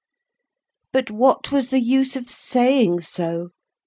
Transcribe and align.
But 0.91 1.11
what 1.11 1.51
was 1.51 1.69
the 1.69 1.79
use 1.79 2.15
of 2.15 2.27
saying 2.27 3.01
so? 3.01 3.49